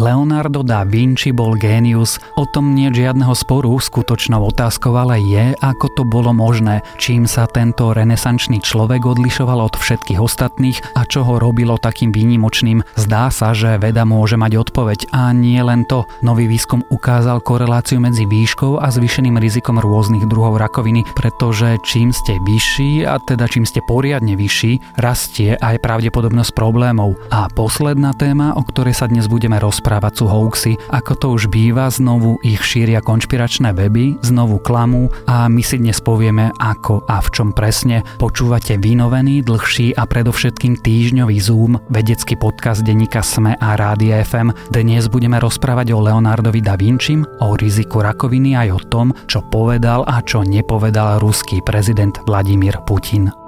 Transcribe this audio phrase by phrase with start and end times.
[0.00, 5.86] Leonardo da Vinci bol génius, o tom nie žiadneho sporu, skutočnou otázkou ale je, ako
[5.92, 11.36] to bolo možné, čím sa tento renesančný človek odlišoval od všetkých ostatných a čo ho
[11.36, 12.80] robilo takým výnimočným.
[12.96, 16.08] Zdá sa, že veda môže mať odpoveď a nie len to.
[16.24, 22.40] Nový výskum ukázal koreláciu medzi výškou a zvýšeným rizikom rôznych druhov rakoviny, pretože čím ste
[22.40, 27.20] vyšší a teda čím ste poriadne vyšší, rastie aj pravdepodobnosť problémov.
[27.28, 30.72] A posledná téma, o ktorej sa dnes budeme rozprávať, rozprávať sú hoaxy.
[30.94, 35.98] Ako to už býva, znovu ich šíria konšpiračné weby, znovu klamú a my si dnes
[35.98, 38.06] povieme ako a v čom presne.
[38.22, 44.54] Počúvate vynovený, dlhší a predovšetkým týždňový Zoom, vedecký podcast denníka SME a Rádia FM.
[44.70, 50.06] Dnes budeme rozprávať o Leonardovi da Vinčim, o riziku rakoviny aj o tom, čo povedal
[50.06, 53.41] a čo nepovedal ruský prezident Vladimír Putin.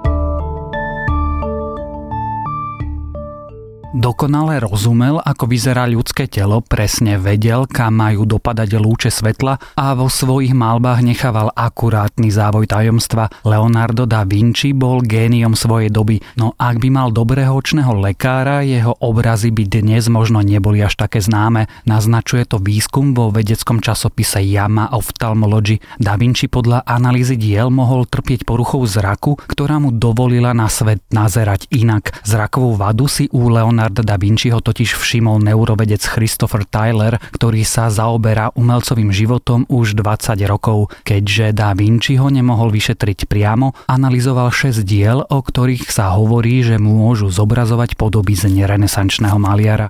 [3.95, 10.11] Dokonale rozumel, ako vyzerá ľudské telo, presne vedel, kam majú dopadať lúče svetla a vo
[10.11, 13.31] svojich malbách nechával akurátny závoj tajomstva.
[13.47, 18.99] Leonardo da Vinci bol géniom svojej doby, no ak by mal dobrého očného lekára, jeho
[18.99, 21.71] obrazy by dnes možno neboli až také známe.
[21.87, 25.79] Naznačuje to výskum vo vedeckom časopise Yama Ophthalmology.
[26.03, 31.71] Da Vinci podľa analýzy diel mohol trpieť poruchou zraku, ktorá mu dovolila na svet nazerať
[31.71, 32.11] inak.
[32.27, 37.93] Zrakovú vadu si u Leonardo Leonardo da Vinciho totiž všimol neurovedec Christopher Tyler, ktorý sa
[37.93, 40.89] zaoberá umelcovým životom už 20 rokov.
[41.05, 46.81] Keďže da Vinci ho nemohol vyšetriť priamo, analyzoval 6 diel, o ktorých sa hovorí, že
[46.81, 49.85] môžu zobrazovať podoby z nerenesančného maliara.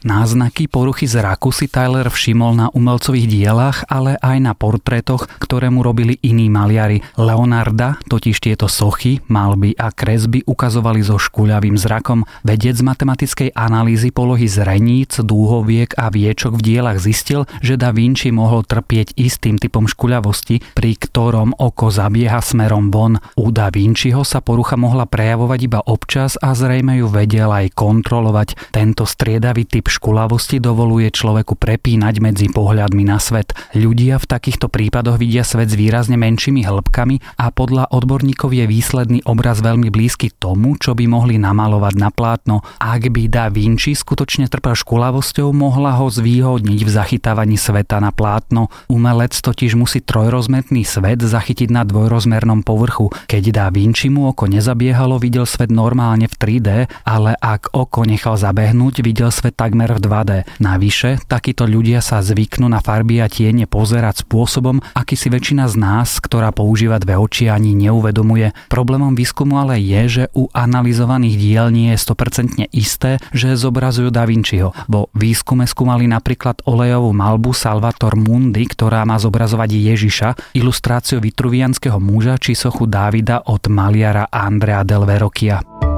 [0.00, 5.84] Náznaky poruchy zraku si Tyler všimol na umelcových dielach, ale aj na portrétoch, ktoré mu
[5.84, 7.04] robili iní maliari.
[7.20, 12.24] Leonarda totiž tieto sochy, malby a kresby ukazovali so škuľavým zrakom.
[12.40, 18.64] Vedec matematickej analýzy polohy zreníc, dúhoviek a viečok v dielach zistil, že Da Vinci mohol
[18.64, 23.20] trpieť istým typom škuľavosti, pri ktorom oko zabieha smerom von.
[23.36, 28.72] U Da Vinciho sa porucha mohla prejavovať iba občas a zrejme ju vedel aj kontrolovať.
[28.72, 33.52] Tento striedavý typ škulavosti dovoluje človeku prepínať medzi pohľadmi na svet.
[33.74, 39.18] Ľudia v takýchto prípadoch vidia svet s výrazne menšími hĺbkami a podľa odborníkov je výsledný
[39.26, 42.60] obraz veľmi blízky tomu, čo by mohli namalovať na plátno.
[42.76, 48.68] Ak by Da Vinci skutočne trpel škulavosťou, mohla ho zvýhodniť v zachytávaní sveta na plátno.
[48.92, 53.08] Umelec totiž musí trojrozmerný svet zachytiť na dvojrozmernom povrchu.
[53.24, 56.68] Keď Da Vinci mu oko nezabiehalo, videl svet normálne v 3D,
[57.08, 60.30] ale ak oko nechal zabehnúť, videl svet takmer takmer v 2D.
[60.60, 65.80] Navyše, takíto ľudia sa zvyknú na farby a tiene pozerať spôsobom, aký si väčšina z
[65.80, 68.52] nás, ktorá používa dve oči, ani neuvedomuje.
[68.68, 74.28] Problémom výskumu ale je, že u analyzovaných diel nie je 100% isté, že zobrazujú Da
[74.28, 74.76] Vinciho.
[74.84, 80.28] Vo výskume skúmali napríklad olejovú malbu Salvator Mundi, ktorá má zobrazovať Ježiša,
[80.60, 85.89] ilustráciu vitruvianského muža či sochu Dávida od maliara Andrea del Verocchia.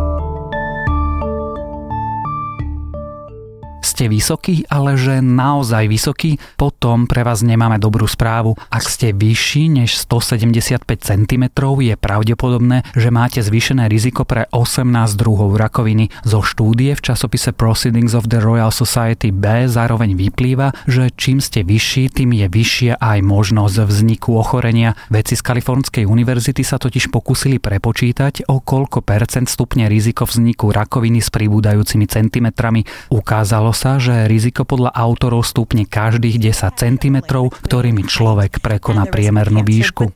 [3.85, 8.55] Ste vysokí, ale že naozaj vysokí, potom pre vás nemáme dobrú správu.
[8.71, 11.45] Ak ste vyšší než 175 cm,
[11.83, 16.15] je pravdepodobné, že máte zvýšené riziko pre 18 druhov rakoviny.
[16.23, 21.67] Zo štúdie v časopise Proceedings of the Royal Society B zároveň vyplýva, že čím ste
[21.67, 24.95] vyšší, tým je vyššia aj možnosť vzniku ochorenia.
[25.11, 31.19] Vedci z Kalifornskej univerzity sa totiž pokúsili prepočítať, o koľko percent stupne riziko vzniku rakoviny
[31.19, 32.85] s pribúdajúcimi centimetrami.
[33.11, 37.17] Ukázalo sa, že riziko podľa autorov stúpne každých 10 cm,
[37.67, 40.13] ktorými človek prekoná priemernú výšku.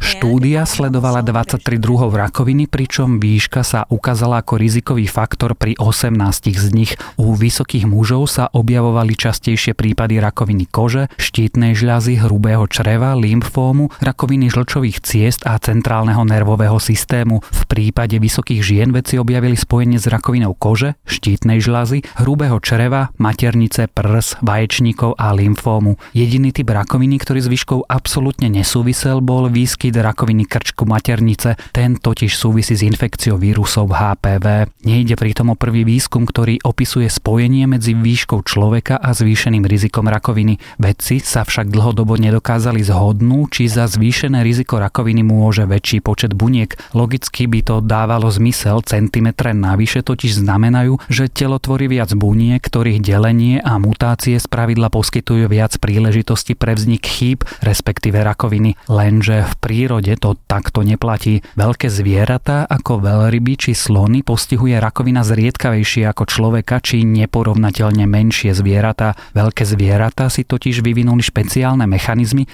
[0.00, 6.68] Štúdia sledovala 23 druhov rakoviny, pričom výška sa ukázala ako rizikový faktor pri 18 z
[6.72, 6.92] nich.
[7.20, 14.54] U vysokých mužov sa objavovali častejšie prípady rakoviny kože, štítnej žľazy, hrubého čreva, lymfómu, rakoviny
[14.54, 17.42] žlčových ciest a centrálneho nervového systému.
[17.42, 23.90] V prípade vysokých žien veci objavili spojenie s rakovinou kože, štítnej žľazy, hrubého čreva, maternice,
[23.90, 25.98] prs, vaječníkov a lymfómu.
[26.14, 31.58] Jediný typ rakoviny, ktorý s výškou absolútne nesúvisel, bol výskyt rakoviny krčku maternice.
[31.74, 34.70] Ten totiž súvisí s infekciou vírusov HPV.
[34.86, 40.62] Nejde pritom o prvý výskum, ktorý opisuje spojenie medzi výškou človeka a zvýšeným rizikom rakoviny.
[40.78, 46.76] Vedci sa však dlhodobo nedokázali zhodnú, či za zvýšené riziko rakoviny môže väčší počet buniek.
[46.92, 53.00] Logicky by to dávalo zmysel, centimetre navyše totiž znamenajú, že telo tvorí viac buniek, ktorých
[53.00, 58.76] delenie a mutácie spravidla poskytujú viac príležitosti pre vznik chýb, respektíve rakoviny.
[58.90, 61.40] Lenže v prírode to takto neplatí.
[61.56, 69.14] Veľké zvieratá ako veľryby či slony postihuje rakovina zriedkavejšie ako človeka či neporovnateľne menšie zvieratá.
[69.32, 72.09] Veľké zvieratá si totiž vyvinuli špeciálne mechanizmy,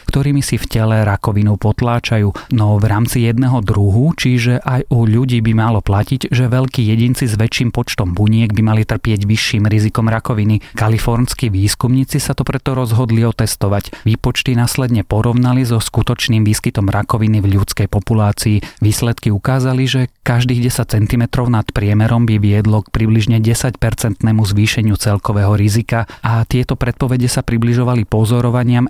[0.08, 2.53] ktorými si v tele rakovinu potláčajú.
[2.53, 7.25] No v rámci jedného druhu, čiže aj u ľudí by malo platiť, že veľkí jedinci
[7.31, 10.62] s väčším počtom buniek by mali trpieť vyšším rizikom rakoviny.
[10.75, 14.06] Kalifornskí výskumníci sa to preto rozhodli otestovať.
[14.08, 18.62] Výpočty následne porovnali so skutočným výskytom rakoviny v ľudskej populácii.
[18.82, 25.55] Výsledky ukázali, že každých 10 cm nad priemerom by viedlo k približne 10-percentnému zvýšeniu celkového
[25.55, 28.88] rizika a tieto predpovede sa približovali pozorovaniam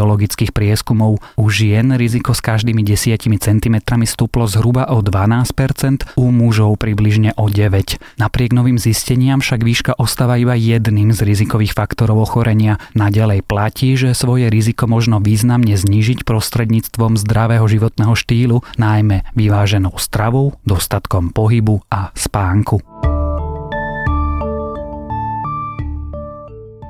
[0.00, 1.20] epidemiologických prieskumov.
[1.36, 3.76] U žien riziko s každými 10 cm
[4.08, 8.00] stúplo zhruba o 12%, u mužov približne o 9.
[8.16, 12.80] Napriek novým zisteniam však výška ostáva iba jedným z rizikových faktorov ochorenia.
[12.96, 20.56] Naďalej platí, že svoje riziko možno významne znížiť prostredníctvom zdravého životného štýlu, najmä vyváženou stravou,
[20.64, 22.80] dostatkom pohybu a spánku.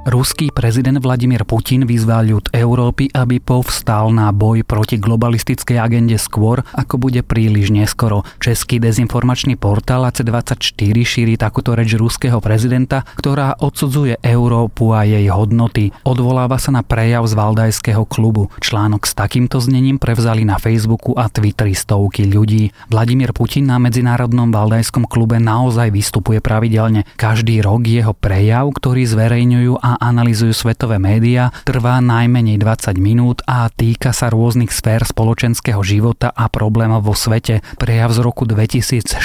[0.00, 6.64] Ruský prezident Vladimír Putin vyzval ľud Európy, aby povstal na boj proti globalistickej agende skôr,
[6.73, 8.25] ako bude príliš neskoro.
[8.41, 15.93] Český dezinformačný portál AC24 šíri takúto reč ruského prezidenta, ktorá odsudzuje Európu a jej hodnoty.
[16.08, 18.49] Odvoláva sa na prejav z Valdajského klubu.
[18.56, 22.73] Článok s takýmto znením prevzali na Facebooku a Twitteri stovky ľudí.
[22.88, 27.05] Vladimír Putin na Medzinárodnom Valdajskom klube naozaj vystupuje pravidelne.
[27.20, 33.66] Každý rok jeho prejav, ktorý zverejňujú a analizujú svetové médiá, trvá najmenej 20 minút a
[33.66, 37.64] týka sa rôznych sfér spoločenského života a problémov vo svete.
[37.75, 39.19] Prejav z roku 2016,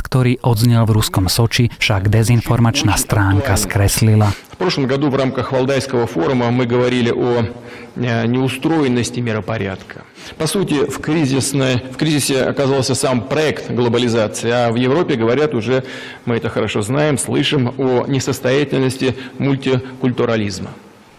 [0.00, 4.49] ktorý odznel v ruskom Soči, však dezinformačná stránka skreslila.
[4.60, 7.46] Прошлом году в рамках Валдайского форума мы говорили о
[7.96, 10.02] неустроенности миропорядка.
[10.36, 15.82] По сути, в, в кризисе оказался сам проект глобализации, а в Европе говорят уже,
[16.26, 20.68] мы это хорошо знаем, слышим о несостоятельности мультикультурализма.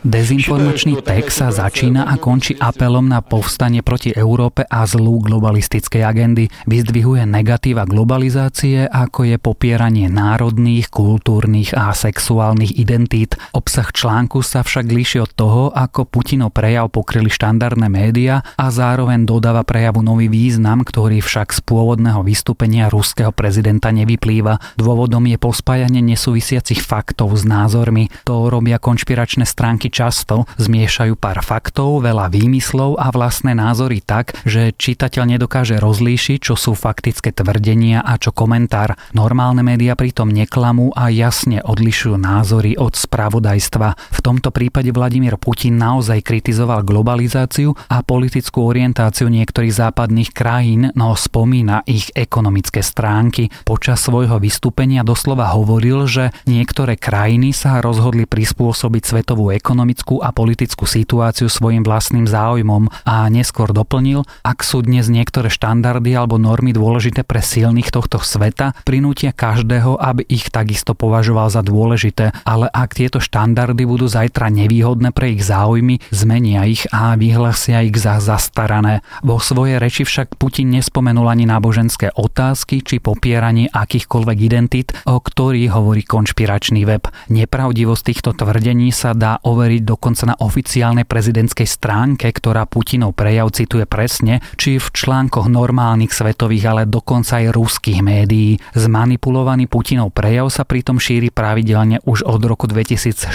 [0.01, 6.49] Dezinformačný text sa začína a končí apelom na povstanie proti Európe a zlú globalistickej agendy.
[6.65, 13.37] Vyzdvihuje negatíva globalizácie, ako je popieranie národných, kultúrnych a sexuálnych identít.
[13.53, 19.29] Obsah článku sa však líši od toho, ako Putinov prejav pokryli štandardné médiá a zároveň
[19.29, 24.81] dodáva prejavu nový význam, ktorý však z pôvodného vystúpenia ruského prezidenta nevyplýva.
[24.81, 28.09] Dôvodom je pospájanie nesúvisiacich faktov s názormi.
[28.25, 34.71] To robia konšpiračné stránky často zmiešajú pár faktov, veľa výmyslov a vlastné názory tak, že
[34.71, 38.95] čitateľ nedokáže rozlíšiť, čo sú faktické tvrdenia a čo komentár.
[39.11, 44.15] Normálne médiá pritom neklamú a jasne odlišujú názory od spravodajstva.
[44.15, 51.11] V tomto prípade Vladimír Putin naozaj kritizoval globalizáciu a politickú orientáciu niektorých západných krajín, no
[51.19, 53.51] spomína ich ekonomické stránky.
[53.67, 60.29] Počas svojho vystúpenia doslova hovoril, že niektoré krajiny sa rozhodli prispôsobiť svetovú ekonomiku ekonomickú a
[60.29, 66.69] politickú situáciu svojim vlastným záujmom a neskôr doplnil, ak sú dnes niektoré štandardy alebo normy
[66.69, 72.93] dôležité pre silných tohto sveta, prinútia každého, aby ich takisto považoval za dôležité, ale ak
[72.93, 79.01] tieto štandardy budú zajtra nevýhodné pre ich záujmy, zmenia ich a vyhlasia ich za zastarané.
[79.25, 85.73] Vo svojej reči však Putin nespomenul ani náboženské otázky či popieranie akýchkoľvek identít, o ktorých
[85.73, 87.09] hovorí konšpiračný web.
[87.33, 93.55] Nepravdivosť týchto tvrdení sa dá overiť overiť dokonca na oficiálnej prezidentskej stránke, ktorá Putinov prejav
[93.55, 98.59] cituje presne, či v článkoch normálnych svetových, ale dokonca aj ruských médií.
[98.75, 103.31] Zmanipulovaný Putinov prejav sa pritom šíri pravidelne už od roku 2016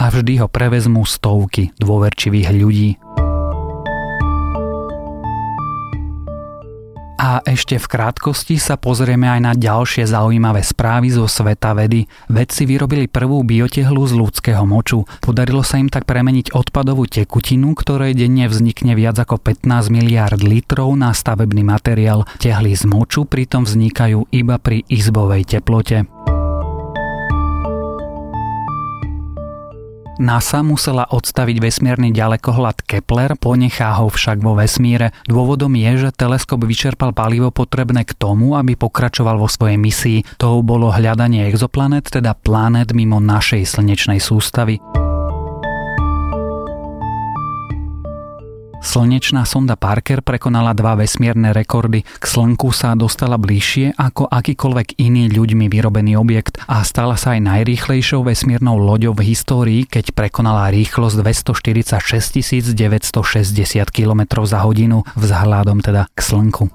[0.00, 2.96] a vždy ho prevezmú stovky dôverčivých ľudí.
[7.22, 12.10] A ešte v krátkosti sa pozrieme aj na ďalšie zaujímavé správy zo sveta vedy.
[12.26, 15.06] Vedci vyrobili prvú biotehlu z ľudského moču.
[15.22, 20.98] Podarilo sa im tak premeniť odpadovú tekutinu, ktorej denne vznikne viac ako 15 miliard litrov
[20.98, 22.26] na stavebný materiál.
[22.42, 26.21] Tehly z moču pritom vznikajú iba pri izbovej teplote.
[30.22, 35.10] NASA musela odstaviť vesmírny ďalekohľad Kepler, ponechá ho však vo vesmíre.
[35.26, 40.38] Dôvodom je, že teleskop vyčerpal palivo potrebné k tomu, aby pokračoval vo svojej misii.
[40.38, 44.78] To bolo hľadanie exoplanet, teda planet mimo našej slnečnej sústavy.
[48.92, 52.04] Slnečná sonda Parker prekonala dva vesmierne rekordy.
[52.04, 57.40] K Slnku sa dostala bližšie ako akýkoľvek iný ľuďmi vyrobený objekt a stala sa aj
[57.40, 66.12] najrýchlejšou vesmírnou loďou v histórii, keď prekonala rýchlosť 246 960 km za hodinu vzhľadom teda
[66.12, 66.68] k Slnku.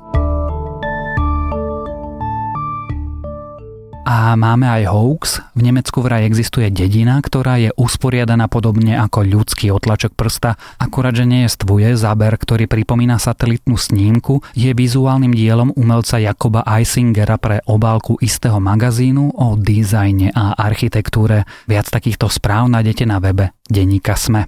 [4.08, 5.44] A máme aj hoax.
[5.52, 11.28] V Nemecku vraj existuje dedina, ktorá je usporiadaná podobne ako ľudský otlačok prsta, akurát, že
[11.28, 18.64] stvuje záber, ktorý pripomína satelitnú snímku, je vizuálnym dielom umelca Jakoba Eisingera pre obálku istého
[18.64, 21.44] magazínu o dizajne a architektúre.
[21.68, 24.48] Viac takýchto správ nájdete na webe Deníka Sme.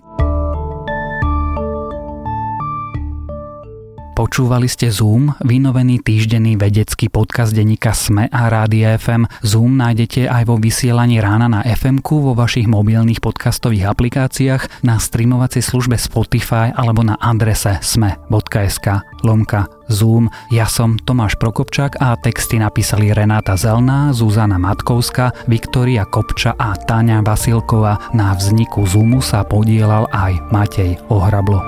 [4.20, 9.24] Počúvali ste Zoom, vynovený týždenný vedecký podcast denníka SME a Rádia FM.
[9.48, 15.64] Zoom nájdete aj vo vysielaní rána na fm vo vašich mobilných podcastových aplikáciách, na streamovacej
[15.64, 20.28] službe Spotify alebo na adrese sme.sk lomka Zoom.
[20.52, 27.24] Ja som Tomáš Prokopčák a texty napísali Renáta Zelná, Zuzana Matkovská, Viktoria Kopča a Táňa
[27.24, 28.12] Vasilková.
[28.12, 31.64] Na vzniku Zoomu sa podielal aj Matej Ohrablo.